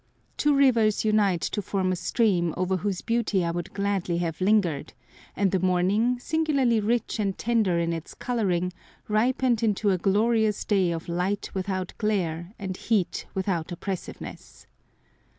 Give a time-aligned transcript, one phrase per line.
[0.35, 4.93] Two rivers unite to form a stream over whose beauty I would gladly have lingered,
[5.35, 8.73] and the morning, singularly rich and tender in its colouring,
[9.07, 14.65] ripened into a glorious day of light without glare, and heat without oppressiveness.